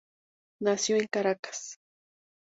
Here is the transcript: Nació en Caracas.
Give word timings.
Nació 0.63 0.95
en 0.97 1.05
Caracas. 1.05 1.77